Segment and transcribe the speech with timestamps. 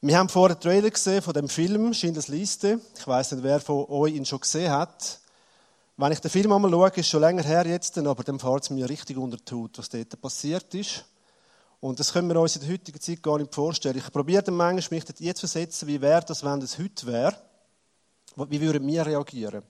[0.00, 2.80] Wir haben vorher einen Trailer gesehen von dem Film Schindlers Liste.
[2.96, 5.18] Ich weiß nicht, wer von euch ihn schon gesehen hat.
[5.96, 8.70] Wenn ich den Film einmal schaue, ist schon länger her jetzt, aber dann fällt es
[8.70, 11.04] mir richtig unter die Haut, was dort passiert ist.
[11.80, 13.98] Und das können wir uns in der heutigen Zeit gar nicht vorstellen.
[13.98, 17.34] Ich probiere manchmal, mich jetzt zu versetzen, wie wäre das, wenn das heute wäre.
[18.36, 19.64] Wie würden wir reagieren?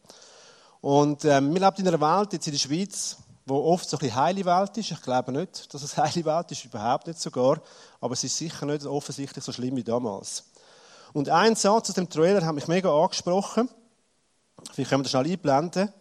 [0.82, 3.16] Und ähm, wir leben in einer Welt, jetzt in der Schweiz,
[3.48, 4.90] wo oft so ein bisschen heile Welt ist.
[4.90, 7.60] Ich glaube nicht, dass es heile Welt ist, überhaupt nicht sogar.
[8.00, 10.44] Aber es ist sicher nicht offensichtlich so schlimm wie damals.
[11.12, 13.68] Und ein Satz aus dem Trailer hat mich mega angesprochen.
[14.72, 15.92] Vielleicht können wir das schnell einblenden.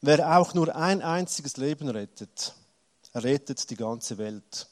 [0.00, 2.54] Wer auch nur ein einziges Leben rettet,
[3.14, 4.66] rettet die ganze Welt.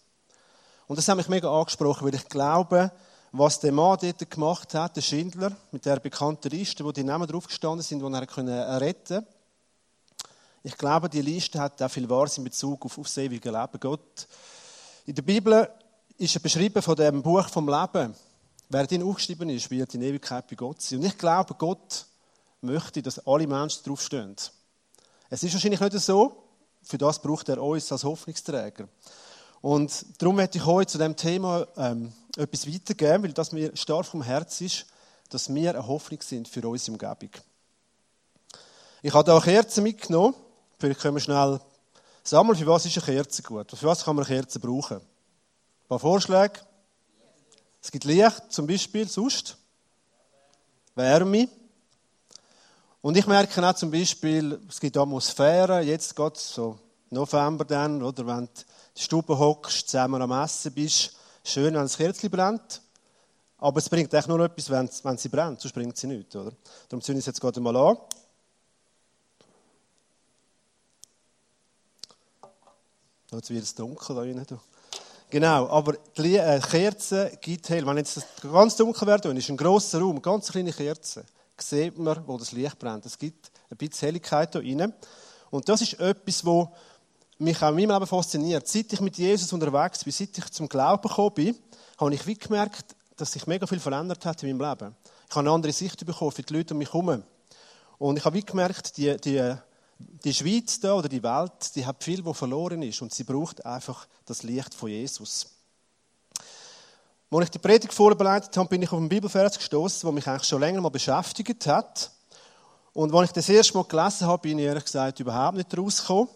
[0.86, 2.90] Und das hat mich mega angesprochen, weil ich glaube,
[3.32, 7.28] was der Mann dort gemacht hat, der Schindler, mit der bekannten Liste, wo die Namen
[7.28, 9.39] drauf gestanden sind, die er retten konnte,
[10.62, 13.80] ich glaube, die Liste hat auch viel Wahres in Bezug auf, das ewige Leben.
[13.80, 14.28] Gott,
[15.06, 15.68] in der Bibel
[16.18, 18.14] ist er beschrieben von dem Buch vom Leben.
[18.68, 20.98] Wer drin aufgeschrieben ist, wird in Ewigkeit bei Gott sein.
[20.98, 22.06] Und ich glaube, Gott
[22.60, 24.36] möchte, dass alle Menschen draufstehen.
[25.30, 26.44] Es ist wahrscheinlich nicht so.
[26.82, 28.88] Für das braucht er uns als Hoffnungsträger.
[29.62, 34.06] Und darum möchte ich heute zu dem Thema ähm, etwas weitergeben, weil das mir stark
[34.06, 34.86] vom Herz ist,
[35.30, 37.30] dass wir eine Hoffnung sind für unsere Umgebung.
[39.02, 40.34] Ich habe hier Kerzen mitgenommen.
[40.80, 41.60] Vielleicht können wir schnell
[42.24, 43.70] sammeln, für was ist eine Kerze gut?
[43.70, 44.96] Für was kann man eine Kerze brauchen?
[44.96, 46.54] Ein paar Vorschläge.
[47.82, 49.58] Es gibt Licht, zum Beispiel, sonst.
[50.94, 51.48] Wärme.
[53.02, 56.78] Und ich merke auch zum Beispiel, es gibt Atmosphäre, jetzt geht so
[57.10, 58.50] November dann, oder wenn du
[58.94, 61.14] in Stube hockst, zusammen am Essen bist,
[61.44, 62.80] schön, wenn das Kerzchen brennt.
[63.58, 66.52] Aber es bringt echt nur etwas, wenn, wenn sie brennt, sonst bringt sie nichts, oder?
[66.88, 67.98] Darum zünde ich es jetzt gerade mal an.
[73.32, 74.46] Jetzt wird es dunkel da drinnen.
[75.30, 77.86] Genau, aber die äh, Kerze gibt hell.
[77.86, 81.24] Wenn jetzt ganz dunkel wird, ist ein grosser Raum, ganz kleine Kerze,
[81.56, 83.06] sieht man, wo das Licht brennt.
[83.06, 84.92] Es gibt ein bisschen Helligkeit da rein.
[85.50, 86.68] Und das ist etwas, was
[87.38, 88.66] mich auch in meinem Leben fasziniert.
[88.66, 91.56] Seit ich mit Jesus unterwegs bin, seit ich zum Glauben gekommen bin,
[91.98, 94.96] habe ich gemerkt, dass sich mega viel verändert hat in meinem Leben.
[95.28, 97.22] Ich habe eine andere Sicht bekommen für die Leute um mich herum.
[97.98, 99.54] Und ich habe gemerkt, die, die
[100.24, 103.64] die Schweiz da oder die Welt, die hat viel, wo verloren ist und sie braucht
[103.64, 105.46] einfach das Licht von Jesus.
[107.30, 110.48] Als ich die Predigt vorbereitet habe, bin ich auf einen Bibelvers gestoßen, der mich eigentlich
[110.48, 112.10] schon länger mal beschäftigt hat.
[112.92, 116.28] Und als ich das erste Mal gelesen habe, bin ich ehrlich gesagt überhaupt nicht rausgekommen.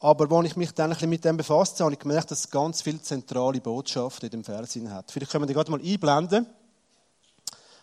[0.00, 2.40] Aber als ich mich dann ein bisschen mit dem befasst habe, habe ich gemerkt, dass
[2.40, 5.10] es ganz viele zentrale Botschaften in dem Vers hat.
[5.10, 6.46] Vielleicht können wir die gerade mal einblenden.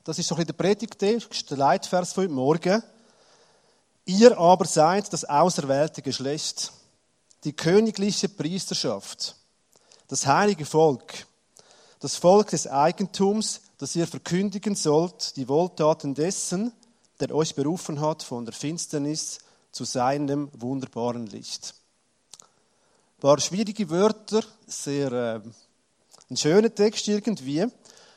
[0.03, 2.84] Das ist so ein bisschen der Predigtext, der Leitvers von heute Morgen.
[4.05, 6.71] Ihr aber seid das auserwählte Geschlecht,
[7.43, 9.35] die königliche Priesterschaft,
[10.07, 11.25] das heilige Volk,
[11.99, 16.71] das Volk des Eigentums, das ihr verkündigen sollt, die Wohltaten dessen,
[17.19, 19.39] der euch berufen hat von der Finsternis
[19.71, 21.73] zu seinem wunderbaren Licht.
[22.39, 25.41] Ein paar schwierige Wörter, sehr äh,
[26.29, 27.66] ein schöner Text irgendwie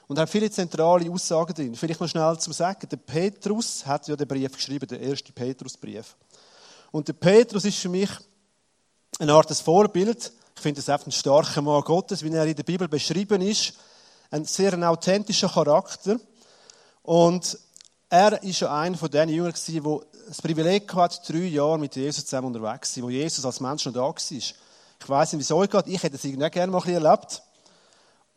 [0.08, 1.74] und hat viele zentrale Aussagen drin.
[1.74, 2.88] Vielleicht noch schnell zum Sagen.
[2.88, 6.16] Der Petrus hat ja den Brief geschrieben, der erste Petrusbrief.
[6.90, 8.08] Und der Petrus ist für mich
[9.18, 10.32] eine Art des Vorbild.
[10.56, 13.74] Ich finde es einfach ein starker Mann Gottes, wie er in der Bibel beschrieben ist.
[14.30, 16.18] Ein sehr ein authentischer Charakter.
[17.02, 17.58] Und
[18.08, 22.24] er ist ja einer von den Jüngern der das Privileg hat, drei Jahre mit Jesus
[22.24, 24.14] zusammen unterwegs zu sein, wo Jesus als Mensch noch da war.
[24.30, 24.54] Ich
[25.06, 25.86] weiß nicht, wie es euch geht.
[25.86, 27.42] Ich hätte es irgendwie gerne mal ein erlebt.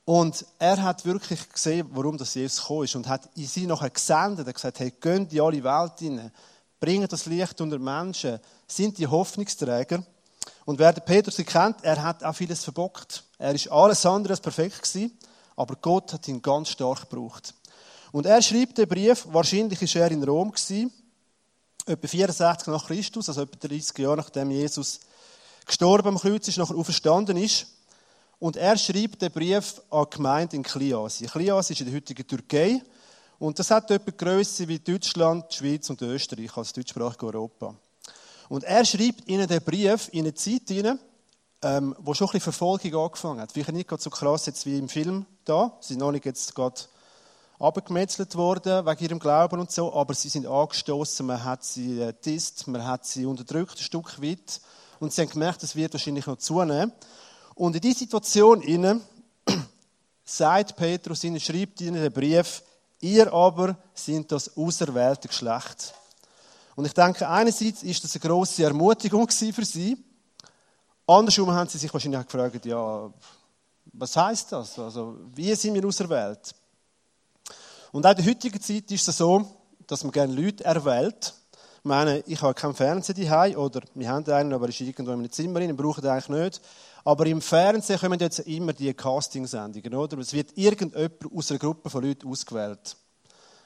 [0.06, 4.45] Und er hat wirklich gesehen, warum das Jesus gekommen ist und hat sie nachher gesendet.
[4.45, 6.31] Er hat gesagt, hey, gönnt in alle Welt hinein,
[6.79, 10.03] bringt das Licht unter Menschen, sind die Hoffnungsträger.
[10.66, 13.23] Und wer den Petrus kennt, er hat auch vieles verbockt.
[13.38, 15.17] Er ist alles andere als perfekt gewesen,
[15.56, 17.53] aber Gott hat ihn ganz stark gebraucht.
[18.12, 20.91] Und er schreibt den Brief, wahrscheinlich ist er in Rom gewesen,
[21.85, 25.00] etwa 64 nach Christus, also etwa 30 Jahre nachdem Jesus
[25.66, 27.68] gestorben am Kreuz ist, nachher auferstanden ist.
[28.41, 31.28] Und er schreibt den Brief an die Gemeinde in Kliasi.
[31.28, 32.81] Kliasi ist in der heutigen Türkei.
[33.38, 37.75] Und das hat etwa Größe wie Deutschland, die Schweiz und Österreich als deutschsprachige Europa.
[38.50, 40.98] Und er schreibt ihnen den Brief in eine Zeit hinein,
[41.62, 43.51] ähm, wo schon ein bisschen Verfolgung angefangen hat.
[43.51, 45.77] Vielleicht nicht so krass jetzt wie im Film da.
[45.80, 46.81] Sie sind noch nicht jetzt gerade
[47.60, 52.13] abgemetzelt worden wegen ihrem Glauben und so, aber sie sind angestoßen, man hat sie äh,
[52.25, 54.62] disst, man hat sie unterdrückt ein Stück weit
[55.00, 56.92] und sie haben gemerkt, das wird wahrscheinlich noch zunehmen.
[57.56, 59.01] Und in diese Situation inne
[60.24, 62.63] sagt Petrus ihnen, schreibt ihnen den Brief,
[63.01, 65.94] ihr aber sind das auserwählte Geschlecht.
[66.75, 69.98] Und ich denke, einerseits ist das eine grosse Ermutigung für sie.
[71.06, 73.12] Andersrum haben sie sich wahrscheinlich gefragt, ja,
[73.94, 74.80] was heißt das?
[74.80, 76.56] Also, wie sind wir auserwählt?
[77.92, 79.45] Und auch in der heutigen Zeit ist es so,
[79.86, 81.33] dass man gerne Leute erwählt.
[81.80, 85.12] Ich meine, ich habe keinen Fernseher daheim oder wir haben einen, aber er ist irgendwo
[85.12, 86.62] in einem Zimmer rein, brauchen den eigentlich nicht.
[87.03, 90.18] Aber im Fernsehen kommen jetzt immer die Casting-Sendungen, oder?
[90.19, 92.95] Es wird irgendjemand aus einer Gruppe von Leuten ausgewählt.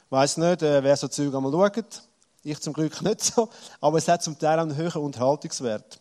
[0.05, 2.03] Ich weiss nicht, äh, wer so Zeug einmal schaut.
[2.43, 3.49] Ich zum Glück nicht so.
[3.81, 5.99] Aber es hat zum Teil einen höheren Unterhaltungswert.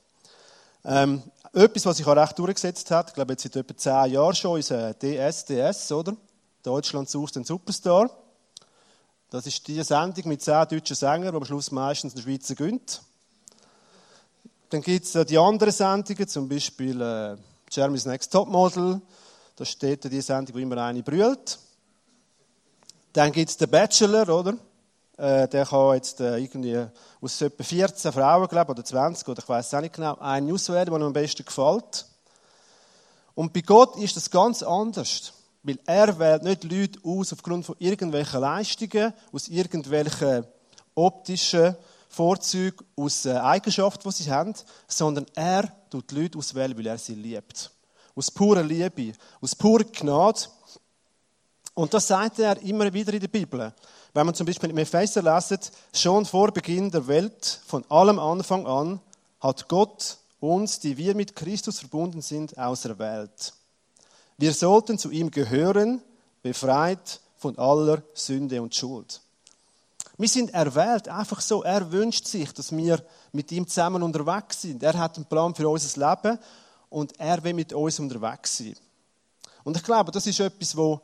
[0.85, 1.23] Ähm,
[1.53, 4.59] etwas, was sich auch recht durchgesetzt hat, ich glaube jetzt seit etwa zehn Jahren schon,
[4.59, 6.15] ist äh, DSDS, oder?
[6.63, 8.11] Deutschland sucht den Superstar.
[9.31, 13.03] Das ist die Sendung mit zehn deutschen Sängern, die am Schluss meistens den Schweizer gönnt.
[14.75, 17.37] Dann gibt es äh, die anderen Sendungen, zum Beispiel äh,
[17.71, 19.01] Jeremy's Next Topmodel.
[19.55, 21.61] Da steht die Sendung, wo immer eine brüllt.
[23.13, 24.55] Dann gibt es den Bachelor, oder?
[25.17, 26.89] Äh, der kann jetzt äh, irgendwie
[27.21, 30.53] aus etwa 14 Frauen, glaube oder 20, oder ich weiß es auch nicht genau, einen
[30.53, 32.07] auswählen, der ihm am besten gefällt.
[33.37, 35.35] Und bei Gott ist das ganz anders.
[35.63, 40.45] Weil er wählt nicht Leute aus aufgrund von irgendwelchen Leistungen, aus irgendwelchen
[40.97, 41.77] optischen
[42.15, 44.55] Vorzügen, aus äh, Eigenschaften, die sie haben,
[44.87, 47.71] sondern er tut die Leute auswählen, weil er sie liebt.
[48.15, 50.43] Aus purer Liebe, aus purer Gnade.
[51.75, 53.75] Und das sagt er immer wieder in der Bibel.
[54.13, 55.59] Wenn man zum Beispiel im Epheser lesen,
[55.93, 59.01] schon vor Beginn der Welt, von allem Anfang an,
[59.41, 63.55] hat Gott uns, die wir mit Christus verbunden sind, auserwählt.
[64.39, 66.01] Wir sollten zu ihm gehören,
[66.43, 69.21] befreit von aller Sünde und Schuld.
[70.17, 71.63] Wir sind erwählt, einfach so.
[71.63, 74.83] Er wünscht sich, dass wir mit ihm zusammen unterwegs sind.
[74.83, 76.39] Er hat einen Plan für unser Leben
[76.89, 78.77] und er will mit uns unterwegs sein.
[79.65, 81.01] Und ich glaube, das ist etwas, wo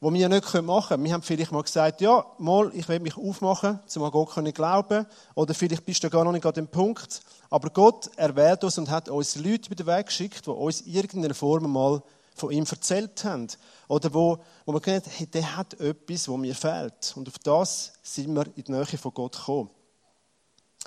[0.00, 1.04] wo wir nicht machen können.
[1.04, 4.52] Wir haben vielleicht mal gesagt, ja, mal, ich will mich aufmachen, zum an Gott können
[4.52, 5.06] glauben.
[5.34, 7.20] Oder vielleicht bist du gar noch nicht an dem Punkt.
[7.50, 10.94] Aber Gott erwählt uns und hat uns Leute über den Weg geschickt, die uns in
[10.94, 12.02] irgendeiner Form mal
[12.38, 13.48] von ihm erzählt haben.
[13.88, 17.14] Oder wo, wo man gedacht hey, der hat etwas, wo mir fehlt.
[17.16, 19.70] Und auf das sind wir in die Nähe von Gott gekommen.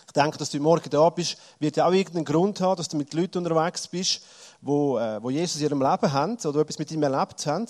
[0.08, 3.14] Ich denke, dass du morgen da bist, wird auch irgendeinen Grund haben, dass du mit
[3.14, 4.22] Leuten unterwegs bist,
[4.62, 7.68] wo, äh, wo Jesus in ihrem Leben haben oder etwas mit ihm erlebt haben.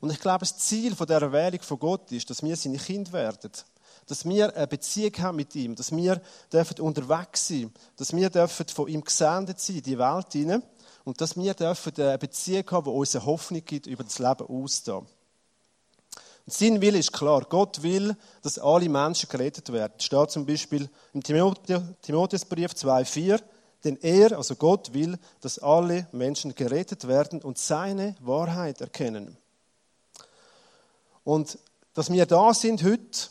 [0.00, 3.12] Und ich glaube, das Ziel von der Erwählung von Gott ist, dass wir seine Kinder
[3.12, 3.50] werden.
[4.06, 6.20] Dass wir eine Beziehung haben mit ihm, dass wir
[6.52, 10.62] dürfen unterwegs sein, dass wir dürfen von ihm gesendet sein in die Welt hinein
[11.04, 14.46] und dass wir dürfen eine Beziehung haben, die uns eine Hoffnung gibt, über das Leben
[14.46, 15.06] auszustehen.
[16.46, 17.46] Und sein Wille ist klar.
[17.48, 19.94] Gott will, dass alle Menschen gerettet werden.
[19.98, 23.40] Es steht zum Beispiel im Timotheusbrief 2,4,
[23.84, 29.36] denn er, also Gott, will, dass alle Menschen gerettet werden und seine Wahrheit erkennen.
[31.24, 31.58] Und
[31.94, 33.28] dass wir da sind heute,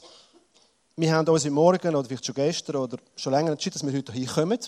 [0.96, 3.98] wir haben uns im Morgen oder vielleicht schon gestern oder schon länger entschieden, dass wir
[3.98, 4.60] heute hier kommen.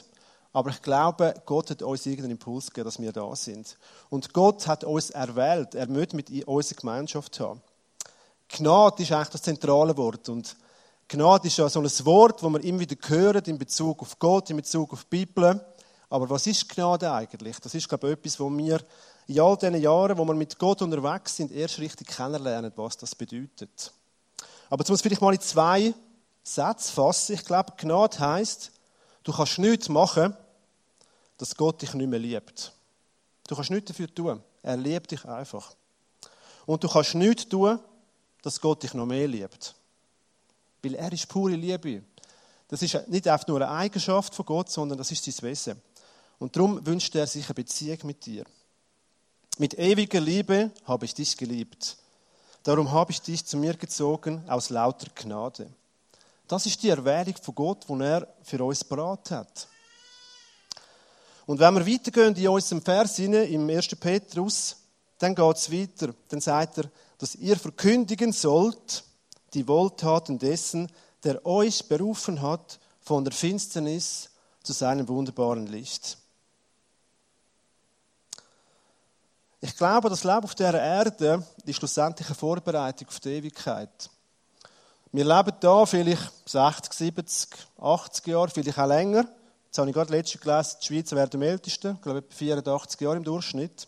[0.54, 3.78] Aber ich glaube, Gott hat uns irgendeinen Impuls gegeben, dass wir da sind.
[4.10, 5.76] Und Gott hat uns erwählt.
[5.76, 7.62] Er möchte mit uns eine Gemeinschaft haben.
[8.50, 10.28] Gnade ist eigentlich das zentrale Wort.
[10.28, 10.58] Und
[11.08, 14.50] Gnade ist ja so ein Wort, das wir immer wieder hören in Bezug auf Gott,
[14.50, 15.66] in Bezug auf die Bibel.
[16.10, 17.58] Aber was ist Gnade eigentlich?
[17.62, 18.82] Das ist, glaube ich, etwas, wo wir
[19.28, 23.16] in all diesen Jahren, wo wir mit Gott unterwegs sind, erst richtig kennenlernen, was das
[23.16, 23.94] bedeutet.
[24.70, 25.94] Aber jetzt muss ich vielleicht mal in zwei
[26.44, 27.36] Sätze fassen.
[27.36, 28.72] Ich glaube, Gnade heisst,
[29.24, 30.36] du kannst nichts machen,
[31.42, 32.72] dass Gott dich nicht mehr liebt.
[33.48, 34.44] Du kannst nichts dafür tun.
[34.62, 35.74] Er liebt dich einfach.
[36.68, 37.80] Und du kannst nichts tun,
[38.44, 39.74] dass Gott dich noch mehr liebt.
[40.84, 42.04] Weil er ist pure Liebe.
[42.68, 45.82] Das ist nicht einfach nur eine Eigenschaft von Gott, sondern das ist sein Wesen.
[46.38, 48.46] Und darum wünscht er sich eine Beziehung mit dir.
[49.58, 51.98] Mit ewiger Liebe habe ich dich geliebt.
[52.62, 55.72] Darum habe ich dich zu mir gezogen aus lauter Gnade.
[56.48, 59.68] Das ist die Erwählung von Gott, die er für uns parat hat.
[61.52, 63.88] Und wenn wir weitergehen in unserem Vers im 1.
[63.98, 64.78] Petrus,
[65.20, 66.14] dann geht es weiter.
[66.30, 66.86] Dann sagt er,
[67.18, 69.04] dass ihr verkündigen sollt
[69.54, 70.90] die Wohltaten dessen,
[71.26, 74.30] der euch berufen hat von der Finsternis
[74.64, 76.18] zu seinem wunderbaren Licht.
[79.60, 84.10] Ich glaube, das Leben auf dieser Erde ist schlussendlich eine Vorbereitung auf die Ewigkeit.
[85.12, 89.28] Wir leben da vielleicht 60, 70, 80 Jahre, vielleicht auch länger.
[89.72, 93.00] Jetzt habe ich gerade letztens gelesen, die Schweizer werden am ältesten, ich glaube etwa 84
[93.00, 93.88] Jahre im Durchschnitt.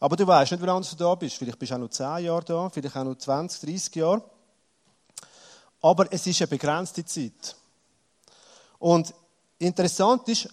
[0.00, 1.36] Aber du weißt nicht, wie lange du da bist.
[1.36, 4.22] Vielleicht bist du auch noch 10 Jahre da, vielleicht auch noch 20, 30 Jahre.
[5.82, 7.54] Aber es ist eine begrenzte Zeit.
[8.78, 9.12] Und
[9.58, 10.48] interessant ist,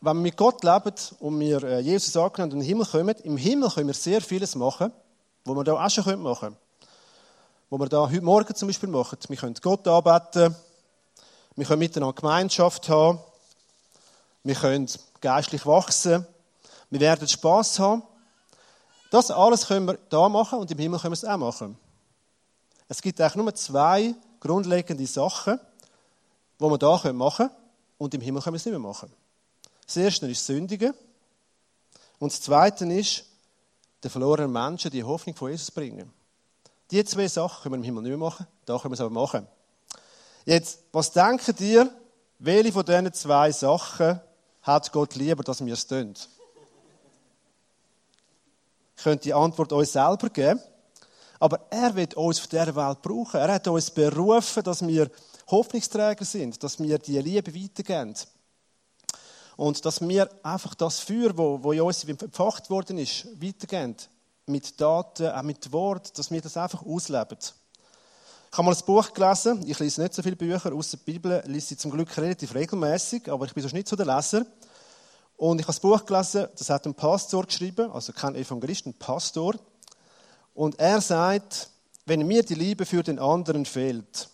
[0.00, 3.16] wenn wir mit Gott leben und wir äh, Jesus angenommen und in den Himmel kommen,
[3.22, 4.90] im Himmel können wir sehr vieles machen,
[5.44, 6.56] was wir da auch schon machen können.
[7.70, 9.16] Was wir da heute Morgen zum Beispiel machen.
[9.28, 10.56] Wir können Gott anbeten,
[11.54, 13.20] wir können miteinander Gemeinschaft haben,
[14.44, 14.88] wir können
[15.20, 16.26] geistlich wachsen,
[16.90, 18.02] wir werden Spass haben.
[19.10, 21.78] Das alles können wir da machen und im Himmel können wir es auch machen.
[22.88, 25.58] Es gibt eigentlich nur zwei grundlegende Sachen,
[26.58, 27.56] die wir hier machen können
[27.98, 29.12] und im Himmel können wir es nicht mehr machen.
[29.86, 30.94] Das erste ist Sündigen
[32.18, 33.24] und das zweite ist,
[34.02, 36.12] den verlorenen Menschen die Hoffnung von Jesus bringen.
[36.90, 39.10] Die zwei Sachen können wir im Himmel nicht mehr machen, da können wir es aber
[39.10, 39.46] machen.
[40.44, 41.90] Jetzt, was denken ihr,
[42.38, 44.20] welche von diesen zwei Sachen
[44.62, 46.14] hat Gott lieber, dass wir es tun?
[48.96, 50.60] Ich könnte die Antwort euch selber geben.
[51.40, 53.40] Aber er wird uns auf dieser Welt brauchen.
[53.40, 55.10] Er hat uns berufen, dass wir
[55.50, 58.14] Hoffnungsträger sind, dass wir die Liebe weitergeben.
[59.56, 63.96] Und dass wir einfach das Feuer, wo, wo in uns empfacht worden ist, weitergeben.
[64.46, 67.38] Mit Daten, auch mit Wort, dass wir das einfach ausleben.
[68.52, 69.64] Ich habe mal ein Buch gelesen.
[69.66, 73.32] Ich lese nicht so viele Bücher, außer die Bibel lese ich zum Glück relativ regelmäßig,
[73.32, 74.44] aber ich bin sonst nicht so der Leser.
[75.38, 78.92] Und ich habe das Buch gelesen, das hat ein Pastor geschrieben, also kein Evangelist, ein
[78.92, 79.54] Pastor.
[80.54, 81.70] Und er sagt,
[82.04, 84.28] wenn mir die Liebe für den anderen fehlt,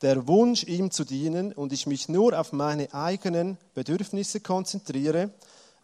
[0.00, 5.30] der Wunsch, ihm zu dienen und ich mich nur auf meine eigenen Bedürfnisse konzentriere,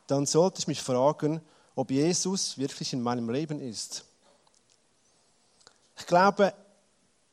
[0.07, 1.41] dann sollte ich mich fragen,
[1.75, 4.05] ob Jesus wirklich in meinem Leben ist.
[5.99, 6.55] Ich glaube,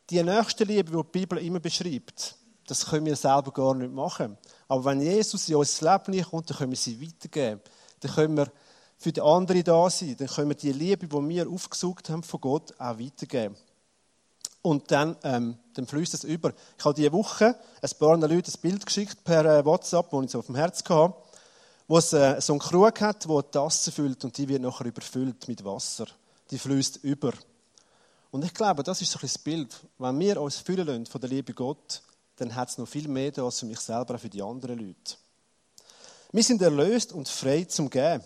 [0.10, 2.36] die nächste Liebe, die die Bibel immer beschreibt,
[2.68, 4.38] das können wir selber gar nicht machen.
[4.68, 7.62] Aber wenn Jesus in unser Leben kommt, dann können wir sie weitergeben.
[8.00, 8.52] Dann können wir
[8.98, 10.16] für die anderen da sein.
[10.18, 13.56] Dann können wir die Liebe, die wir aufgesucht haben von Gott, auch weitergeben.
[14.62, 16.52] Und dann, ähm, dann fließt es über.
[16.78, 20.32] Ich habe diese Woche ein paar Leuten ein Bild geschickt per äh, WhatsApp, das ich
[20.32, 21.14] so auf dem Herz hatte,
[21.88, 24.88] wo es äh, so einen Krug hat, wo eine Tasse füllt und die wird nachher
[24.88, 26.08] überfüllt mit Wasser.
[26.50, 27.34] Die fließt über.
[28.36, 29.74] Und ich glaube, das ist so ein das Bild.
[29.98, 32.02] Wenn wir uns füllen lassen von der Liebe Gott,
[32.36, 34.78] dann hat es noch viel mehr da als für mich selber, auch für die anderen
[34.78, 35.16] Leute.
[36.34, 38.22] Wir sind erlöst und frei zum Geben.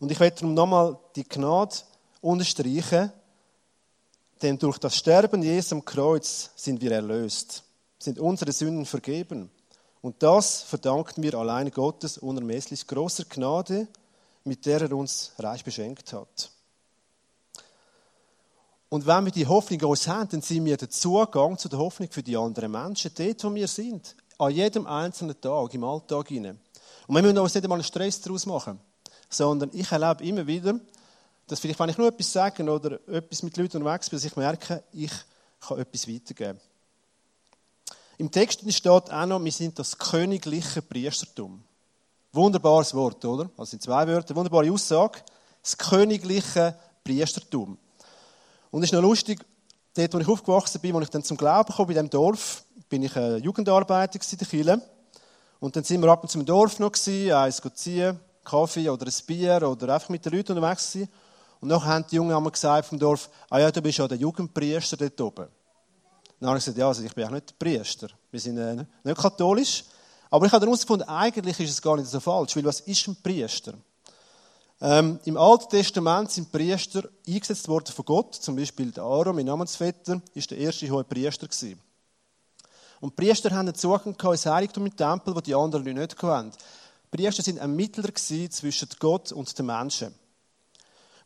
[0.00, 1.76] Und ich werde darum nochmal die Gnade
[2.20, 3.10] unterstreichen,
[4.42, 7.62] denn durch das Sterben Jesu am Kreuz sind wir erlöst,
[7.98, 9.50] sind unsere Sünden vergeben.
[10.02, 13.88] Und das verdanken wir allein Gottes unermesslich großer Gnade,
[14.44, 16.50] mit der er uns reich beschenkt hat.
[18.88, 22.10] Und wenn wir die Hoffnung uns haben, dann sind wir der Zugang zu der Hoffnung
[22.10, 24.16] für die anderen Menschen, dort, wo wir sind.
[24.38, 26.58] An jedem einzelnen Tag, im Alltag hinein.
[27.06, 28.78] Und wir müssen uns nicht einmal einen Stress daraus machen,
[29.28, 30.78] sondern ich erlebe immer wieder,
[31.46, 34.36] dass vielleicht, wenn ich nur etwas sage oder etwas mit Leuten unterwegs bin, dass ich
[34.36, 35.12] merke, ich
[35.60, 36.60] kann etwas weitergeben.
[38.18, 41.62] Im Text steht auch noch, wir sind das königliche Priestertum.
[42.32, 43.48] Wunderbares Wort, oder?
[43.56, 45.20] Also in zwei Wörtern, wunderbare Aussage.
[45.62, 47.78] Das königliche Priestertum.
[48.70, 49.44] Und es ist noch lustig,
[49.94, 53.02] dort, wo ich aufgewachsen bin, wo ich dann zum Glauben kam, in diesem Dorf, bin
[53.02, 54.82] ich ein Jugendarbeiter in der Kirche.
[55.60, 59.06] Und dann sind wir ab und zu im Dorf noch gewesen, eins ziehen, Kaffee oder
[59.06, 61.10] ein Bier oder einfach mit den Leuten unterwegs gewesen.
[61.60, 64.18] Und dann haben die Jungen einmal gesagt vom Dorf, ah ja, du bist ja der
[64.18, 65.48] Jugendpriester dort oben.
[66.38, 68.08] Dann habe ich gesagt, ja, also ich bin auch nicht Priester.
[68.30, 69.84] Wir sind äh, nicht katholisch.
[70.30, 73.16] Aber ich habe herausgefunden, eigentlich ist es gar nicht so falsch, weil was ist ein
[73.20, 73.74] Priester?
[74.80, 78.34] Ähm, Im Alten Testament sind Priester eingesetzt worden von Gott.
[78.36, 81.80] Zum Beispiel der Aaron, mein Namensvetter, ist der erste hohe Priester gewesen.
[83.00, 86.52] Und Priester haben einen Zugang ins Heiligtum im Tempel, wo die anderen nicht hatten.
[87.12, 90.14] Die Priester sind ein Mittler zwischen Gott und den Menschen.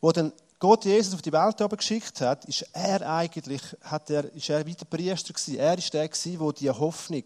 [0.01, 4.49] Wo dann Gott Jesus auf die Welt geschickt hat, ist er eigentlich, hat er, ist
[4.49, 5.57] er wie der Priester gewesen.
[5.57, 7.23] Er ist der gewesen, der die Hoffnung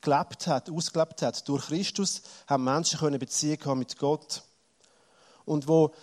[0.00, 1.46] gelebt hat, ausgelebt hat.
[1.48, 4.42] Durch Christus haben Menschen eine Beziehung haben mit Gott.
[5.46, 5.94] Und wo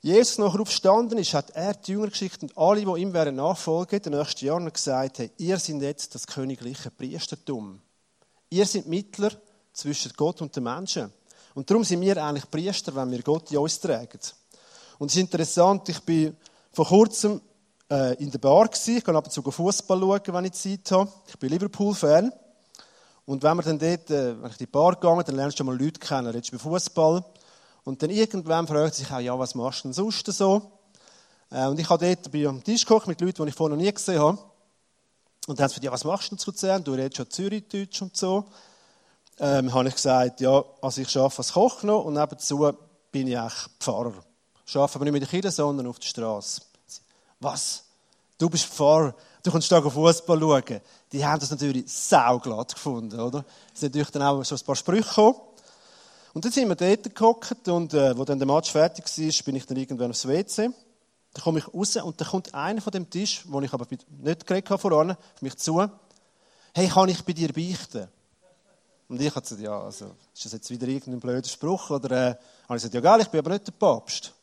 [0.00, 4.02] Jesus nachher aufgestanden ist, hat er die Jünger geschickt und alle, die ihm werden nachfolgen,
[4.02, 7.80] den nächsten Jahren gesagt, hey, ihr seid jetzt das königliche Priestertum.
[8.50, 9.30] Ihr seid Mittler
[9.72, 11.12] zwischen Gott und den Menschen.
[11.54, 14.20] Und darum sind wir eigentlich Priester, wenn wir Gott in uns tragen.
[14.98, 16.36] Und es ist interessant, ich bin
[16.72, 17.40] vor kurzem
[17.90, 18.98] äh, in der Bar gewesen.
[18.98, 21.10] Ich gehe ab und zu Fußball schauen, wenn ich Zeit habe.
[21.26, 22.32] Ich bin Liverpool-Fan.
[23.24, 25.64] Und wenn wir dann dort, äh, wenn ich in die Bar gehe, dann lernst du
[25.64, 26.28] mal Leute kennen.
[26.28, 27.24] Redest über Fußball.
[27.86, 30.72] Und dann irgendwann fragt sich auch, ja, was machst du denn sonst so?
[31.52, 33.82] Äh, und ich habe dort bei am Tisch gekocht mit Leuten, die ich vorher noch
[33.82, 34.38] nie gesehen habe.
[35.46, 36.82] Und dann haben sie gesagt, ja, was machst du denn zu Luzern?
[36.82, 38.44] Du redest schon Zürichdeutsch und so.
[39.38, 42.72] Ähm, habe ich gesagt, ja, also ich arbeite als Koch noch und nebenzu
[43.12, 44.14] bin ich eigentlich Pfarrer.
[44.66, 46.62] Ich arbeite aber nicht mit der Kirche, sondern auf der Straße.
[47.38, 47.84] Was?
[48.36, 49.14] Du bist Pfarrer,
[49.44, 50.80] du kommst da Fußball schauen.
[51.12, 53.44] Die haben das natürlich sauglatt gefunden, oder?
[53.72, 55.36] Es sind natürlich dann auch so ein paar Sprüche gekommen.
[56.36, 59.56] Und dann sind wir dort gehockt und äh, wo dann der Match fertig war, bin
[59.56, 60.68] ich dann irgendwann aufs WC.
[61.32, 63.86] Dann komme ich raus und dann kommt einer von dem Tisch, wo ich aber
[64.18, 65.88] nicht geredet habe voran, auf mich zu.
[66.74, 68.06] Hey, kann ich bei dir beichten?
[69.08, 71.88] Und ich habe gesagt, ja, also, ist das jetzt wieder irgendein blöder Spruch?
[71.88, 72.34] Oder äh,
[72.68, 74.34] habe ich gesagt, ja, geil, ich bin aber nicht der Papst.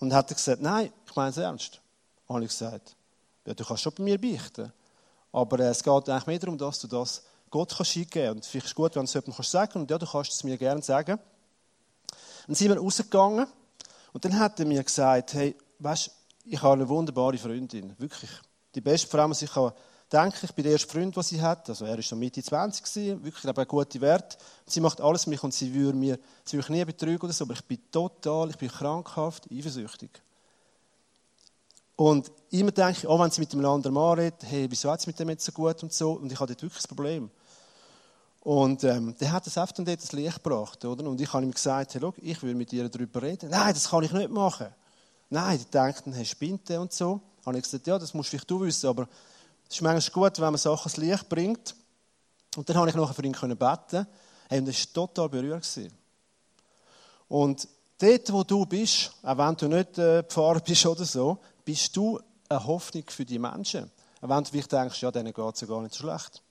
[0.00, 1.78] Und hat er gesagt, nein, ich meine es ernst.
[2.26, 2.96] Habe ich gesagt.
[3.44, 4.72] Ja, du kannst schon bei mir beichten.
[5.30, 8.34] Aber äh, es geht eigentlich mehr darum, dass du das Gott kannst eingeben kannst.
[8.34, 9.76] Und vielleicht ist es gut, wenn du es jemandem sagen kannst.
[9.76, 11.20] Und ja, du kannst es mir gerne sagen.
[12.46, 13.46] Dann sind wir rausgegangen.
[14.12, 16.10] Und dann hat er mir gesagt, hey, weißt,
[16.46, 17.94] ich habe eine wunderbare Freundin.
[17.98, 18.30] Wirklich.
[18.74, 19.72] Die beste Frau, die ich kann
[20.42, 21.68] ich bin der erste Freund, den sie hat.
[21.68, 24.36] Also er war schon Mitte 20, gewesen, wirklich, aber gute Wert.
[24.66, 27.44] Sie macht alles mich und sie würde mir, sie würde mich nie betrügen oder so,
[27.44, 30.10] aber ich bin total, ich bin krankhaft, eifersüchtig.
[31.96, 35.00] Und immer denke ich, auch wenn sie mit dem anderen Mann redet, hey, wieso hat
[35.00, 37.30] es mit dem jetzt so gut und so, und ich habe dort wirklich das Problem.
[38.44, 41.08] Und ähm, der hat das dann dort das Licht gebracht, oder?
[41.08, 43.50] Und ich habe ihm gesagt, hey, ich will mit ihr darüber reden.
[43.50, 44.66] Nein, das kann ich nicht machen.
[45.30, 47.20] Nein, die denken, hey, spinnt der und so.
[47.46, 49.06] Habe ich gesagt, ja, das musst vielleicht du wissen, aber
[49.68, 51.74] es ist manchmal gut, wenn man Sachen ins Licht bringt.
[52.56, 54.06] Und dann habe ich nachher für ihn beten.
[54.48, 55.80] Hey, und das war total berührt.
[57.28, 61.96] Und dort, wo du bist, auch wenn du nicht äh, Pfarrer bist oder so, bist
[61.96, 62.18] du
[62.48, 63.88] eine Hoffnung für die Menschen.
[64.20, 66.42] Auch wenn du vielleicht denkst, ja, denen geht es ja gar nicht so schlecht.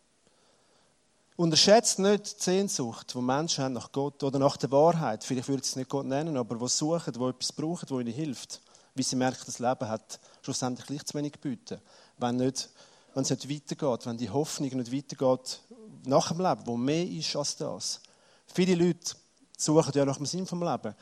[1.42, 5.24] Unterschätzt nicht die Sehnsucht, die Menschen haben nach Gott oder nach der Wahrheit.
[5.24, 8.14] Vielleicht würde ich es nicht Gott nennen, aber die suchen, die etwas brauchen, wo ihnen
[8.14, 8.62] hilft.
[8.94, 11.82] Wie sie merken, das Leben hat schlussendlich gleich zu wenig gebieten.
[12.20, 12.70] Wenn, nicht,
[13.16, 15.62] wenn es nicht weitergeht, wenn die Hoffnung nicht weitergeht
[16.06, 18.02] nach dem Leben, wo mehr ist als das.
[18.46, 19.16] Viele Leute
[19.58, 20.94] suchen ja nach dem Sinn vom Leben.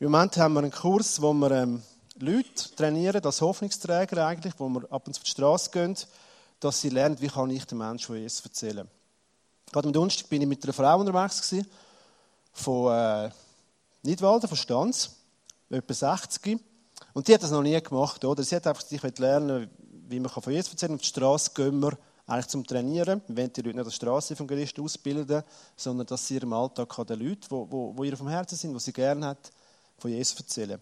[0.00, 1.82] Im Moment haben wir einen Kurs, wo wir ähm,
[2.18, 5.94] Leute trainieren, als Hoffnungsträger eigentlich, wo wir ab und zu auf die Straße gehen,
[6.58, 8.88] dass sie lernen, wie kann ich den Menschen von Jesus erzählen.
[9.72, 11.66] Gerade am Donnerstag bin ich mit einer Frau unterwegs gewesen,
[12.52, 13.30] von äh,
[14.02, 15.16] Nidwalden, von Stanz,
[15.70, 16.60] etwa 60.
[17.14, 18.42] Und die hat das noch nie gemacht, oder?
[18.42, 19.70] Sie hat einfach sich lernen,
[20.08, 20.96] wie man von Jesus erzählen kann.
[20.96, 23.22] Auf die Straße gehen wir eigentlich zum Trainieren.
[23.26, 25.42] Wir wollen die Leute nicht als Strassenevangelisten ausbilden,
[25.74, 28.92] sondern dass sie ihrem Alltag den Leuten, die, die, ihr vom Herzen sind, die sie
[28.92, 29.50] gerne hat,
[29.96, 30.80] von Jesus erzählen.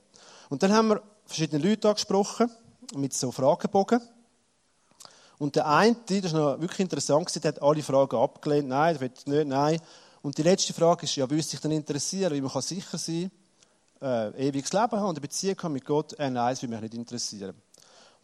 [0.49, 2.51] Und dann haben wir verschiedene Leute angesprochen,
[2.97, 4.01] mit so Fragebogen.
[5.41, 8.69] Und der eine, das war noch wirklich interessant, der hat alle Fragen abgelehnt.
[8.69, 9.81] Nein, das will ich nicht, nein.
[10.21, 13.31] Und die letzte Frage ist, ja, würde sich dann interessieren, wie man kann sicher sein
[13.99, 16.13] kann, äh, ewiges Leben haben und eine Beziehung haben mit Gott?
[16.19, 17.53] Äh, nein, das würde mich nicht interessieren.
[17.53, 17.57] Und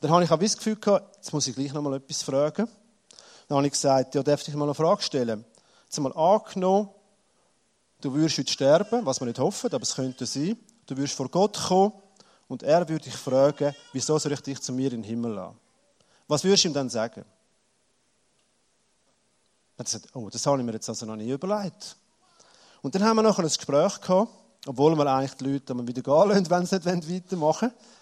[0.02, 2.68] dann habe ich auch das Gefühl gehabt, jetzt muss ich gleich noch mal etwas fragen.
[3.48, 5.42] Dann habe ich gesagt, ja, darf ich mal eine Frage stellen?
[5.86, 6.90] Jetzt mal angenommen,
[8.02, 10.58] du würdest heute sterben, was wir nicht hoffen, aber es könnte sein.
[10.86, 11.94] Du würdest vor Gott kommen
[12.46, 15.65] und er würde dich fragen, wieso soll ich dich zu mir in den Himmel lassen?
[16.28, 17.24] Was würdest du ihm dann sagen?
[19.76, 21.96] Er hat gesagt, oh, das habe ich mir jetzt also noch nie überlegt.
[22.82, 24.30] Und dann haben wir noch ein Gespräch gehabt,
[24.66, 27.96] obwohl wir eigentlich die Leute wieder gehen lassen, wenn sie nicht weitermachen wollen.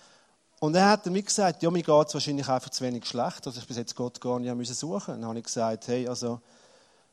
[0.60, 3.56] Und er hat mir gesagt, ja, mir geht es wahrscheinlich einfach zu wenig schlecht, dass
[3.56, 5.12] ich bis jetzt Gott gar nicht suchen musste.
[5.12, 6.40] Dann habe ich gesagt, hey, also,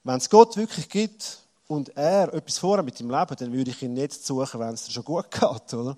[0.03, 3.81] wenn es Gott wirklich gibt und er etwas vorhat mit dem Leben, dann würde ich
[3.81, 5.97] ihn jetzt suchen, wenn es dir schon gut geht, oder?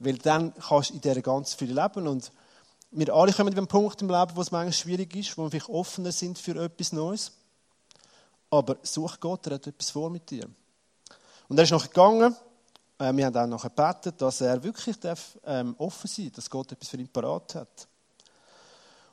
[0.00, 2.32] Weil dann kannst du in dieser ganz viel leben und
[2.90, 5.50] wir alle kommen an einen Punkt im Leben, wo es manchmal schwierig ist, wo wir
[5.50, 7.32] vielleicht offener sind für etwas Neues.
[8.50, 10.48] Aber such Gott, er hat etwas vor mit dir.
[11.48, 12.34] Und er ist noch gegangen.
[12.98, 16.50] Äh, wir haben auch noch gebetet, dass er wirklich darf, ähm, offen sein darf, dass
[16.50, 17.88] Gott etwas für ihn parat hat.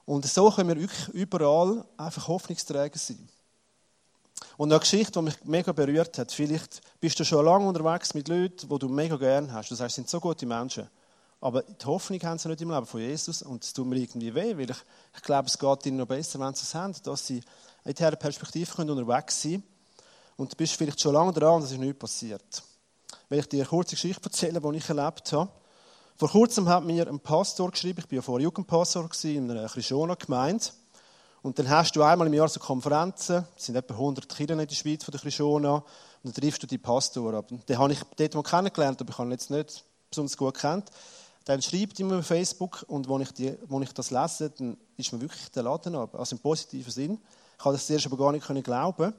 [0.06, 3.28] Und so können wir wirklich überall einfach Hoffnungsträger sein.
[4.58, 6.32] Und eine Geschichte, die mich mega berührt hat.
[6.32, 9.70] Vielleicht bist du schon lange unterwegs mit Leuten, die du mega gern hast.
[9.70, 10.88] Sagst, es sind so gute Menschen.
[11.41, 14.34] Aber die Hoffnung haben sie nicht im Leben von Jesus und es tut mir irgendwie
[14.34, 14.78] weh, weil ich,
[15.15, 17.41] ich glaube, es geht ihnen noch besser, wenn sie es haben, dass sie
[17.84, 19.63] in dieser Perspektive können unterwegs sein können.
[20.38, 22.63] Und du bist vielleicht schon lange dran und es ist nichts passiert.
[23.30, 25.50] Wenn ich dir eine kurze Geschichte erzähle, die ich erlebt habe.
[26.17, 30.65] Vor kurzem hat mir ein Pastor geschrieben, ich war ja vorher Jugendpastor in einer Krishona-Gemeinde.
[31.41, 34.67] Und dann hast du einmal im Jahr so Konferenzen, es sind etwa 100 Kirchen in
[34.67, 35.84] der Schweiz von der Krishona, und
[36.24, 37.50] dann triffst du die Pastor ab.
[37.50, 40.89] Den habe ich dort mal kennengelernt, aber ich habe ihn jetzt nicht besonders gut kennt
[41.45, 45.21] dann schreibt ihm auf Facebook und als ich, als ich das lese, dann ist mir
[45.21, 46.15] wirklich der Laden ab.
[46.15, 47.19] Also im positiven Sinn.
[47.55, 49.13] Ich konnte das zuerst aber gar nicht glauben,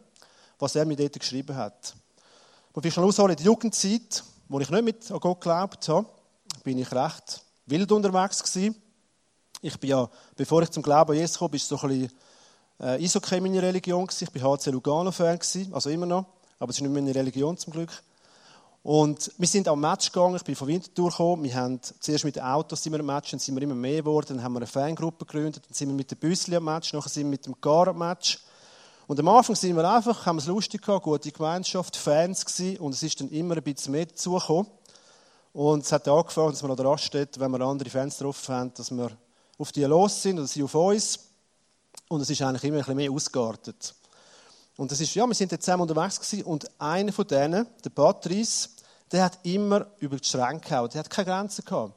[0.58, 1.94] was er mir dort geschrieben hat.
[2.72, 6.06] Und ich schon ausholen, in der Jugendzeit, wo ich nicht mit an Gott geglaubt habe,
[6.64, 8.74] bin ich recht wild unterwegs gewesen.
[9.62, 12.12] Ich bin ja, bevor ich zum Glauben an Jesus kam, war so ein bisschen
[12.80, 14.28] äh, Eishockey meine Religion gewesen.
[14.34, 15.38] Ich war HC Lugano-Fan
[15.72, 16.26] also immer noch.
[16.58, 18.02] Aber es ist nicht meine Religion zum Glück.
[18.86, 22.36] Und wir sind am Match gegangen, ich bin von Winterthur gekommen, wir haben zuerst mit
[22.36, 24.58] den Autos sind wir am Match, dann sind wir immer mehr geworden, dann haben wir
[24.58, 27.46] eine Fangruppe gegründet, dann sind wir mit den Büsschen am Match, nachher sind wir mit
[27.46, 28.38] dem Gar am Match.
[29.08, 32.94] Und am Anfang sind wir einfach, haben es lustig gehabt, gute Gemeinschaft, Fans gewesen, und
[32.94, 34.68] es ist dann immer ein bisschen mehr dazugekommen.
[35.52, 38.72] Und es hat angefangen, dass wir an der Raststätte, wenn wir andere Fans drauf haben,
[38.74, 39.10] dass wir
[39.58, 41.18] auf die los sind oder sie auf uns.
[42.06, 43.96] Und es ist eigentlich immer ein bisschen mehr ausgeartet.
[44.76, 47.90] Und das ist, ja, wir sind jetzt zusammen unterwegs gewesen und einer von denen, der
[47.90, 48.68] Patrice,
[49.12, 50.90] der hat immer über die Schränke gehauen.
[50.90, 51.94] Der hat keine Grenzen gehabt.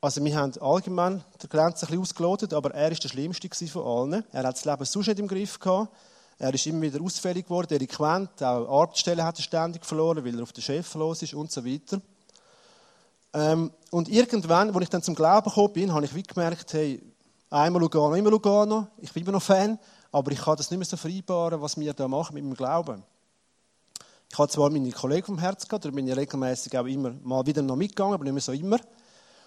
[0.00, 4.12] Also wir haben allgemein die Grenze ein bisschen ausgelotet, aber er war der Schlimmste von
[4.12, 4.24] allen.
[4.32, 5.92] Er hat das Leben sonst nicht im Griff gehabt.
[6.38, 10.42] Er ist immer wieder ausfällig geworden, delinquent, auch Arbeitsstellen hat er ständig verloren, weil er
[10.42, 12.00] auf den Chef los ist und so weiter.
[13.34, 17.02] Ähm, und irgendwann, als ich dann zum Glauben gekommen bin, habe ich wie gemerkt, hey,
[17.50, 19.78] einmal Lugano, immer Lugano, ich bin immer noch Fan,
[20.10, 23.02] aber ich kann das nicht mehr so vereinbaren, was wir da machen mit meinem Glauben.
[24.32, 27.44] Ich hatte zwar meine Kollegen vom Herz gehabt, da bin ich regelmäßig auch immer mal
[27.46, 28.78] wieder noch mitgegangen, aber nicht mehr so immer.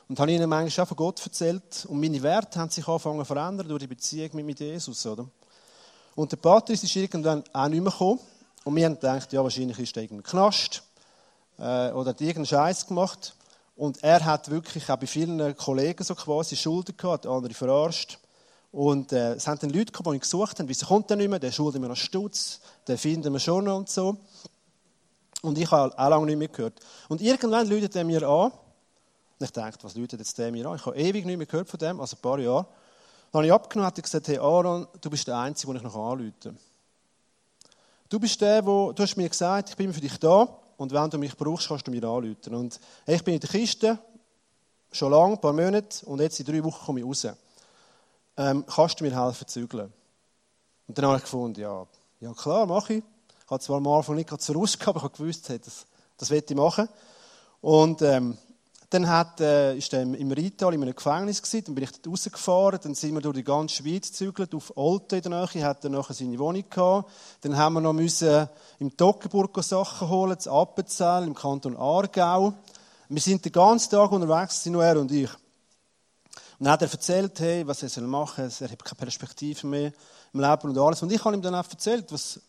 [0.10, 1.86] Und habe ihnen manchmal auch von Gott erzählt.
[1.88, 5.26] Und meine Werte haben sich angefangen zu verändern durch die Beziehung mit Jesus, oder?
[6.16, 8.20] Und der Patrice ist irgendwann auch nicht mehr gekommen.
[8.66, 10.84] Und wir haben gedacht, ja, wahrscheinlich ist er irgendein Knast.
[11.58, 13.36] Äh, oder hat irgendeinen Scheiß gemacht.
[13.78, 18.20] Und er hat wirklich auch bei vielen Kollegen so quasi Schulden gehabt, andere verarscht.
[18.74, 21.30] Und äh, es haben dann Leute gehabt, die ihn gesucht haben, wieso kommt er nicht
[21.30, 24.18] mehr, der schuldet mir noch Stutz, den finden wir schon noch und so.
[25.44, 26.80] Und ich habe auch lange nicht mehr gehört.
[27.10, 28.52] Und irgendwann läutet er mir an.
[28.52, 30.78] Und ich dachte, was läutet jetzt der mir an?
[30.78, 32.66] Ich habe ewig nicht mehr gehört von dem, also ein paar Jahre.
[33.30, 35.96] Dann habe ich abgenommen und gesagt, hey Aaron, du bist der Einzige, den ich noch
[35.96, 36.56] anrufe.
[38.08, 41.10] Du bist der, wo, du hast mir gesagt, ich bin für dich da und wenn
[41.10, 42.56] du mich brauchst, kannst du mir anrufen.
[42.56, 44.00] Und ich bin in der Kiste,
[44.94, 47.28] schon lange, ein paar Monate, und jetzt in drei Wochen komme ich raus.
[48.38, 49.92] Ähm, kannst du mir helfen zu zügeln?
[50.88, 51.86] Und dann habe ich gefunden, ja,
[52.22, 53.04] ja klar, mache ich.
[53.46, 55.86] Ich habe zwar am Anfang nicht so rausgehabt, aber ich hey, das,
[56.18, 56.88] das will ich machen.
[57.62, 58.38] Und ähm,
[58.94, 62.08] dann hat, äh, ist er im Rital in einem Gefängnis gewesen, dann bin ich dort
[62.08, 65.84] rausgefahren, dann sind wir durch die ganze Schweiz gezügelt, auf Olten in der Nähe, hat
[65.84, 67.10] er nachher seine Wohnung gehabt.
[67.42, 72.54] Dann haben wir noch müssen im Toggenburg Sachen holen, zu Appenzell, im Kanton Aargau.
[73.10, 75.32] Wir sind den ganzen Tag unterwegs, nur er und ich.
[76.60, 79.92] Und dann hat er erzählt, hey, was er machen soll, er hat keine Perspektive mehr
[80.34, 81.02] im Leben und alles.
[81.02, 82.40] Und ich habe ihm dann auch erzählt, was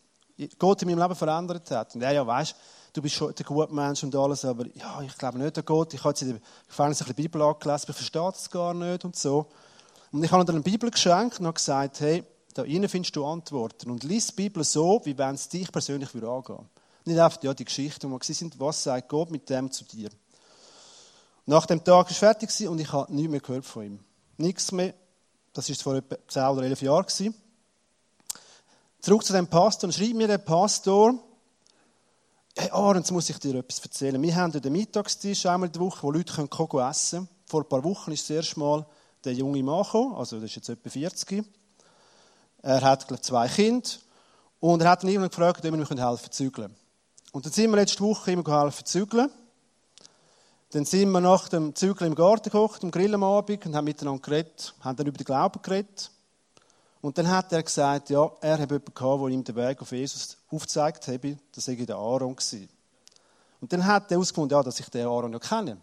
[0.59, 1.95] Gott in meinem Leben verändert hat.
[1.95, 2.55] Und er, ja, weißt
[2.95, 5.93] du bist schon der gute Mensch und alles, aber ja, ich glaube nicht an Gott.
[5.93, 9.05] Ich habe jetzt in der Gefängnis ein bisschen Bibel angelesen, ich verstehe das gar nicht
[9.05, 9.47] und so.
[10.13, 13.17] Und ich habe ihm dann eine Bibel geschenkt und habe gesagt, hey, da innen findest
[13.17, 13.91] du Antworten.
[13.91, 16.69] Und lies die Bibel so, wie wenn es dich persönlich würde angehen.
[17.05, 20.09] Nicht einfach ja, die Geschichten, wo wir sind, was sagt Gott mit dem zu dir.
[21.47, 24.01] Nach dem Tag war es fertig und ich habe nichts mehr gehört von ihm.
[24.37, 24.95] Nichts mehr.
[25.53, 27.07] Das war vor etwa 10 oder 11 Jahren.
[29.05, 31.13] Zurück zu dem Pastor und schreibt mir der Pastor,
[32.57, 34.23] hey Aaron, jetzt muss ich dir etwas erzählen.
[34.23, 37.85] Wir haben den Mittagstisch einmal in der Woche, wo Leute können essen Vor ein paar
[37.85, 38.87] Wochen ist das erste Mal
[39.23, 41.45] der junge Mann gekommen, also das ist jetzt etwa 40.
[42.63, 43.87] Er hat, glaube ich, zwei Kinder.
[44.59, 46.75] Und er hat dann gefragt, ob wir ihm helfen zügeln.
[47.33, 49.31] Und dann sind wir letzte Woche immer geholfen zügeln.
[50.71, 53.85] Dann sind wir nach dem Zügeln im Garten gekocht, im Grill am Abend, und haben
[53.85, 56.11] miteinander geredet, haben dann über den Glauben geredet.
[57.05, 59.93] Und dann hat er gesagt, ja, er hat jemanden gehabt, der ihm den Weg auf
[59.93, 61.21] Jesus aufgezeigt hat,
[61.55, 62.67] das sei der Aaron gewesen.
[63.61, 65.77] Und dann hat er herausgefunden, ja, dass ich den Aaron ja kenne.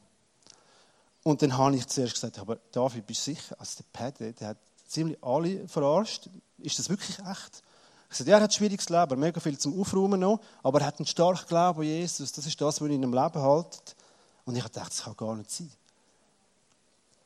[1.22, 3.56] Und dann habe ich zuerst gesagt, aber David, bist du sicher?
[3.60, 4.58] Also der Pat, der hat
[4.88, 6.28] ziemlich alle verarscht.
[6.58, 7.62] Ist das wirklich echt?
[8.10, 10.88] Ich sagte, ja, er hat ein schwieriges Leben, mega viel zum Aufräumen noch, aber er
[10.88, 12.32] hat einen starken Glauben an Jesus.
[12.32, 13.96] Das ist das, was ihn in einem Leben hält.
[14.46, 15.72] Und ich dachte, das kann gar nicht sein.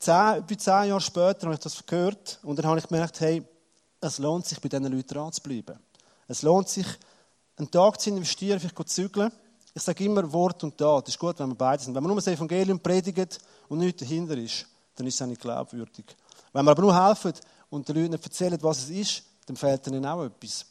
[0.00, 3.42] Zehn, über zehn Jahre später habe ich das gehört und dann habe ich gemerkt, hey,
[4.00, 5.78] es lohnt sich, bei diesen Leuten dran zu bleiben.
[6.28, 6.86] Es lohnt sich,
[7.56, 9.32] einen Tag zu investieren, vielleicht zu zügeln.
[9.74, 11.06] Ich sage immer Wort und Tat.
[11.06, 11.94] Das ist gut, wenn wir beide sind.
[11.94, 15.40] Wenn man nur das Evangelium predigt und nichts dahinter ist, dann ist es auch nicht
[15.40, 16.04] glaubwürdig.
[16.52, 17.32] Wenn wir aber nur helfen
[17.70, 20.66] und den Leuten erzählen, was es ist, dann fehlt ihnen auch etwas.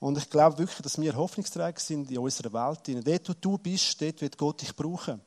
[0.00, 3.06] Und ich glaube wirklich, dass wir Hoffnungsträger sind in unserer Welt.
[3.06, 5.20] Dort, wo du bist, dort wird Gott dich brauchen.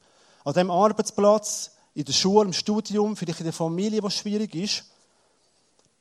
[0.44, 4.86] An dem Arbeitsplatz, in der Schule, im Studium, vielleicht in der Familie, was schwierig ist,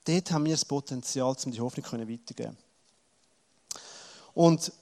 [0.06, 2.56] dort haben wir das Potenzial, um die Hoffnung weiterzugeben.
[4.34, 4.72] Und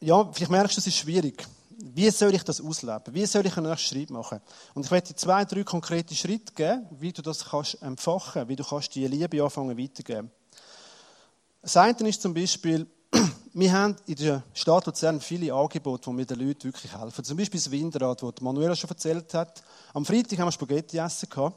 [0.00, 1.46] ja, vielleicht merkst du, es ist schwierig.
[1.80, 3.14] Wie soll ich das ausleben?
[3.14, 4.40] Wie soll ich einen nächsten Schritt machen?
[4.74, 8.56] Und ich werde dir zwei, drei konkrete Schritte geben, wie du das kannst empfachen, wie
[8.56, 10.30] du kannst die Liebe anfangen weiterzugeben.
[11.62, 12.86] Das eine ist zum Beispiel,
[13.52, 17.24] wir haben in der Stadt Luzern viele Angebote, wo wir den Leuten wirklich helfen.
[17.24, 19.62] Zum Beispiel das Windrad, das Manuela schon erzählt hat.
[19.94, 21.56] Am Freitag haben wir Spaghetti essen gehabt.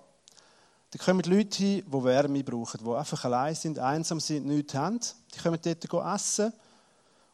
[0.92, 5.00] Da kommen Leute hin, die Wärme brauchen, die einfach allein sind, einsam sind, nichts haben.
[5.34, 6.52] Die kommen dort essen.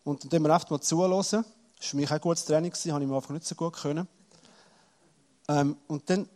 [0.03, 1.17] Und dann wir einfach mal zuhören.
[1.17, 1.43] Das war
[1.79, 4.07] für mich auch ein gutes Training, das habe ich am Anfang nicht so gut können.
[5.47, 6.29] Ähm, und dann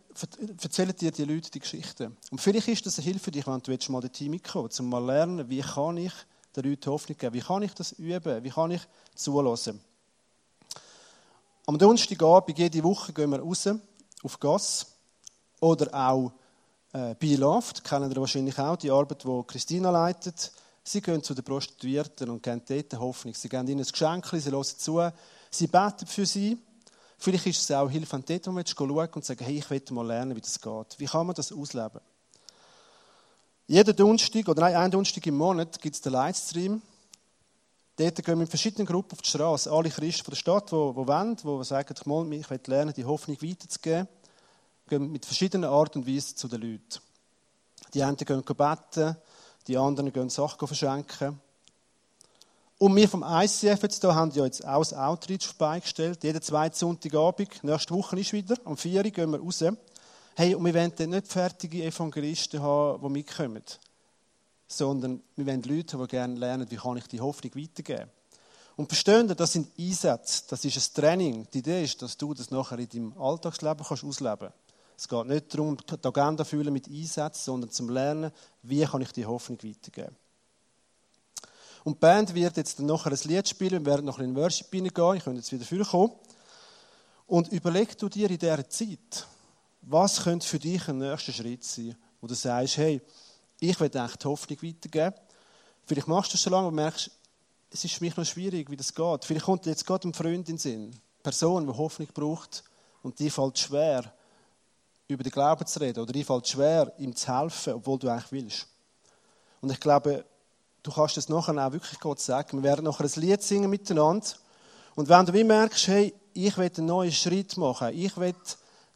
[0.60, 2.16] erzählen dir die Leute die Geschichten.
[2.30, 4.88] Und vielleicht ist das eine Hilfe für dich, wenn du mal das Team mitkommen um
[4.88, 6.12] mal lernen, wie kann ich
[6.56, 8.82] den Leuten Hoffnung geben, wie kann ich das üben, wie kann ich
[9.14, 9.80] zuhören.
[11.66, 13.68] Am Donnerstagabend jede Woche gehen wir raus
[14.22, 14.86] auf Gas
[15.60, 16.32] oder auch
[16.92, 20.52] äh, Be Loved, kennen ihr wahrscheinlich auch, die Arbeit, die Christina leitet.
[20.84, 23.34] Sie gehen zu den Prostituierten und geben dort Hoffnung.
[23.34, 25.00] Sie geben ihnen ein Geschenk, sie hören zu,
[25.50, 26.58] sie beten für sie.
[27.18, 30.06] Vielleicht ist es auch Hilfe, du dort willst, schauen und sagen, hey, ich will mal
[30.06, 30.98] lernen, wie das geht.
[30.98, 32.00] Wie kann man das ausleben?
[33.68, 36.82] Jeden Donnerstag, oder nein, einen Donnerstag im Monat gibt es den Livestream.
[37.96, 39.70] Dort gehen wir in verschiedenen Gruppen auf die Straße.
[39.70, 41.94] Alle Christen von der Stadt, die, die wollen, die sagen,
[42.32, 44.08] ich will lernen, die Hoffnung weiterzugeben,
[44.88, 47.00] gehen mit verschiedenen Art und Weisen zu den Leuten.
[47.94, 49.16] Die einen gehen beten,
[49.66, 51.40] die anderen gehen Sachen verschenken.
[52.78, 56.24] Und wir vom ICF jetzt hier haben ja jetzt auch das Outreach beigestellt.
[56.24, 59.62] Jeden zweiten Sonntagabend, nächste Woche ist wieder, am 4 Uhr gehen wir raus.
[60.34, 63.62] Hey, und wir wollen dann nicht fertige Evangelisten haben, die mitkommen,
[64.66, 68.10] sondern wir wollen Leute, die gerne lernen, wie kann ich die Hoffnung weitergeben.
[68.76, 71.46] Und verstehen das sind Einsätze, das ist ein Training.
[71.52, 74.56] Die Idee ist, dass du das nachher in deinem Alltagsleben kannst ausleben kannst.
[75.02, 78.30] Es geht nicht darum, die Agenda füllen mit Einsätzen, sondern zum Lernen,
[78.62, 80.14] wie kann ich die Hoffnung weitergeben.
[81.82, 84.36] Und die Band wird jetzt dann nachher ein Lied spielen, wir werden noch in den
[84.36, 86.12] Worship hineingehen, ich könnte jetzt wieder vorkommen.
[87.26, 89.26] Und überleg du dir in dieser Zeit,
[89.80, 93.02] was könnte für dich ein nächster Schritt sein, wo du sagst, hey,
[93.58, 95.16] ich will echt die Hoffnung weitergeben.
[95.84, 97.10] Vielleicht machst du es schon lange und merkst,
[97.70, 99.24] es ist für mich noch schwierig, wie das geht.
[99.24, 100.92] Vielleicht kommt jetzt gerade ein Freund in den Sinn, eine
[101.24, 102.62] Person, die Hoffnung braucht
[103.02, 104.12] und die fällt schwer,
[105.12, 108.66] über den Glauben zu reden oder fällt schwer, ihm zu helfen, obwohl du eigentlich willst.
[109.60, 110.24] Und ich glaube,
[110.82, 112.58] du kannst es nachher auch wirklich Gott sagen.
[112.58, 114.26] Wir werden nachher ein Lied singen miteinander.
[114.94, 118.34] Und wenn du wie merkst, hey, ich will einen neuen Schritt machen, ich will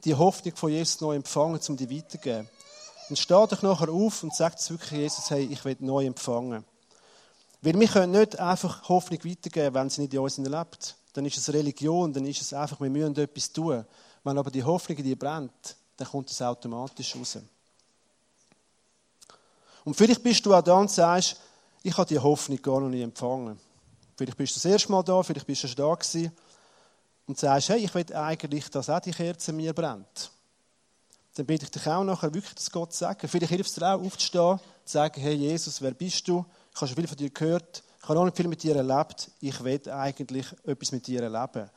[0.05, 2.49] die Hoffnung von Jesus neu empfangen, um die weiterzugeben,
[3.09, 6.65] dann steh dich nachher auf und sag wirklich Jesus, hey, ich will neu empfangen.
[7.63, 10.97] Weil wir können nicht einfach Hoffnung weitergeben, wenn sie nicht in uns lebt.
[11.13, 13.85] Dann ist es Religion, dann ist es einfach, wir müssen etwas tun.
[14.23, 17.39] Wenn aber die Hoffnung in dir brennt, dann kommt es automatisch raus.
[19.85, 21.41] Und vielleicht bist du auch da und sagst,
[21.83, 23.59] ich habe die Hoffnung gar noch nie empfangen.
[24.17, 26.33] Vielleicht bist du das erste Mal da, vielleicht bist du schon da gewesen
[27.27, 30.31] und sagst, hey, ich will eigentlich, dass auch die Kerze mir brennt.
[31.35, 33.29] Dann bitte ich dich auch nachher wirklich das Gott zu sagen.
[33.29, 36.45] Vielleicht hilft es dir auch aufzustehen, zu sagen, hey Jesus, wer bist du?
[36.73, 39.31] Ich habe schon viel von dir gehört, ich habe noch nicht viel mit dir erlebt,
[39.41, 41.71] ich will eigentlich etwas mit dir erleben.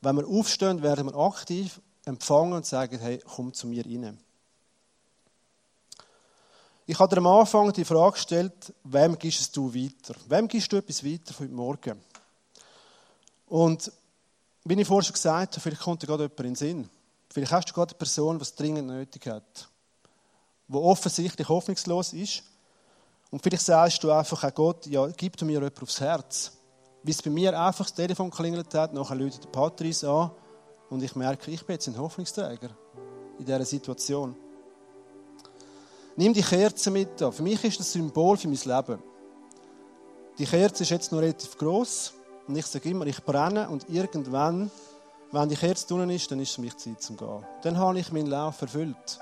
[0.00, 4.18] Wenn wir aufstehen, werden wir aktiv empfangen und sagen, hey, komm zu mir rein.
[6.86, 10.14] Ich habe dir am Anfang die Frage gestellt, wem gibst du weiter?
[10.26, 12.00] Wem gibst du etwas weiter heute Morgen?
[13.46, 13.92] Und
[14.64, 16.90] wie ich vorhin schon gesagt habe, vielleicht kommt dir gerade jemand in den Sinn.
[17.30, 19.68] Vielleicht hast du gerade eine Person, die es dringend nötig hat.
[20.66, 22.42] Die offensichtlich hoffnungslos ist.
[23.30, 26.52] Und vielleicht sagst du einfach an Gott, ja, gib du mir jemand aufs Herz.
[27.02, 30.30] Wie es bei mir einfach das Telefon klingelt hat, nachher läutet der Patrice an
[30.90, 32.70] und ich merke, ich bin jetzt ein Hoffnungsträger
[33.38, 34.34] in dieser Situation.
[36.16, 37.18] Nimm die Kerze mit.
[37.18, 39.02] Für mich ist das Symbol für mein Leben.
[40.38, 42.12] Die Kerze ist jetzt noch relativ groß
[42.46, 44.70] und ich sage immer, ich brenne und irgendwann,
[45.30, 47.44] wenn die Kerze drinnen ist, dann ist es für mich Zeit zum Gehen.
[47.62, 49.18] Dann habe ich meinen Lauf erfüllt.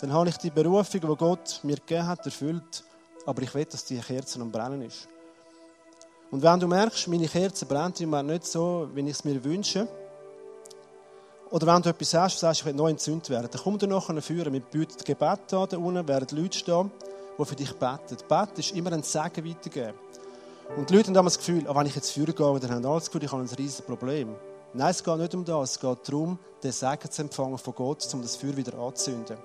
[0.00, 2.84] Dann habe ich die Berufung, die Gott mir gegeben hat, erfüllt.
[3.24, 5.08] Aber ich will, dass die Kerze am Brennen ist.
[6.30, 9.42] Und wenn du merkst, meine Kerze brennt im Moment nicht so, wie ich es mir
[9.42, 9.88] wünsche,
[11.50, 14.20] oder wenn du etwas hast, sagst, ich will neu entzündet werden, dann komm dir nachher
[14.20, 14.52] führen.
[14.52, 16.90] Wir bieten Gebet an, da unten werden Leute stehen,
[17.38, 18.16] die für dich beten.
[18.28, 19.94] Beten ist immer ein Segen weitergeben.
[20.76, 22.84] Und die Leute haben immer das Gefühl, oh, wenn ich jetzt führen gehe, dann haben
[22.84, 24.34] alle das Gefühl, ich habe ein riesiges Problem.
[24.74, 25.72] Nein, es geht nicht um das.
[25.72, 29.36] Es geht darum, den Segen zu empfangen von Gott, um das Feuer wieder anzuzünden.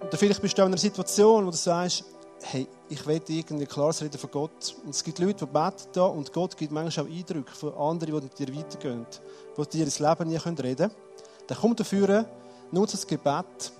[0.00, 2.04] Und vielleicht bist du in einer Situation, wo du sagst,
[2.42, 4.76] hey, ich will irgendwie klares Reden von Gott.
[4.84, 8.20] Und es gibt Leute, die beten da und Gott gibt manchmal auch Eindrücke von anderen,
[8.20, 9.06] die mit dir weitergehen,
[9.56, 10.90] die dir ins Leben nie reden können.
[11.46, 12.26] Dann komm dafür,
[12.70, 13.72] nutze das Gebet.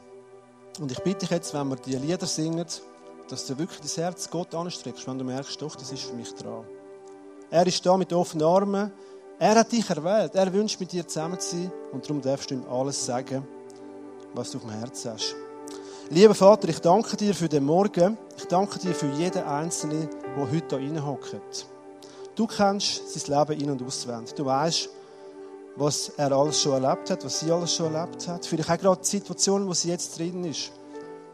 [0.81, 2.67] Und ich bitte dich jetzt, wenn wir die Lieder singen,
[3.29, 6.35] dass du wirklich das Herz Gott anstreckst, wenn du merkst, doch, das ist für mich
[6.35, 6.65] dran.
[7.51, 8.93] Er ist da mit offenen Armen.
[9.39, 10.35] Er hat dich erwählt.
[10.35, 11.73] Er wünscht, mit dir zusammen zu sein.
[11.93, 13.47] Und darum darfst du ihm alles sagen,
[14.35, 15.37] was du auf dem Herzen hast.
[16.11, 18.19] Lieber Vater, ich danke dir für den Morgen.
[18.37, 21.67] Ich danke dir für jeden Einzelnen, der heute hier reinhockt.
[22.35, 24.35] Du kennst sein Leben in- und auswendig.
[24.35, 24.91] Du weißt,
[25.77, 28.45] was er alles schon erlebt hat, was sie alles schon erlebt hat.
[28.45, 30.73] Vielleicht auch gerade die Situation, wo sie jetzt drin ist.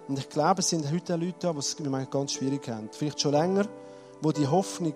[0.06, 1.76] Und ich glaube, es sind heute Leute da, die es
[2.08, 2.88] ganz schwierig haben.
[2.92, 3.66] Vielleicht schon länger,
[4.22, 4.94] wo die Hoffnung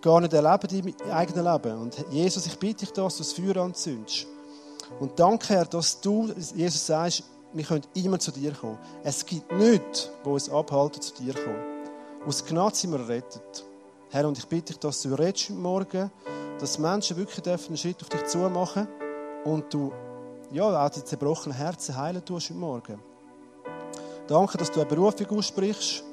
[0.00, 1.78] gar nicht erleben im eigenen Leben.
[1.78, 4.26] Und Jesus, ich bitte dich, dass du das Feuer anzündest.
[4.98, 8.78] Und danke, Herr, dass du, Jesus, sagst, wir können immer zu dir kommen.
[9.02, 11.64] Es gibt nichts, wo uns abhalten, zu dir zu kommen.
[12.26, 13.64] Aus Gnade sind wir errettet.
[14.10, 16.10] Herr, und ich bitte dich, dass du redest Morgen,
[16.58, 18.88] dass Menschen wirklich dürfen einen Schritt auf dich zu machen
[19.44, 19.92] und du
[20.52, 22.98] ja, auch die zerbrochenen Herzen heilen tust heute Morgen.
[24.26, 26.04] Danke, dass du eine Berufung aussprichst,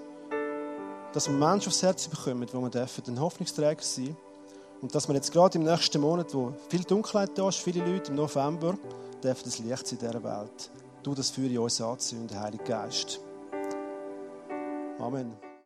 [1.13, 4.15] dass wir Menschen aufs Herz bekommen, wo wir dürfen ein Hoffnungsträger sein
[4.81, 8.11] Und dass wir jetzt gerade im nächsten Monat, wo viel Dunkelheit da ist, viele Leute
[8.11, 8.75] im November,
[9.23, 10.69] dürfen das Licht in dieser Welt.
[11.03, 13.19] Du das für uns anzünden, Heiliger Geist.
[14.99, 15.42] Amen.